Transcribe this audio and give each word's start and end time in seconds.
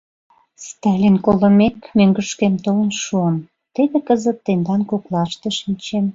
Сталин 0.65 1.15
колымек, 1.25 1.77
мӧҥгышкем 1.97 2.53
толын 2.63 2.91
шуым, 3.03 3.35
теве 3.73 3.99
кызыт 4.07 4.37
тендан 4.45 4.81
коклаште 4.89 5.49
шинчем. 5.59 6.05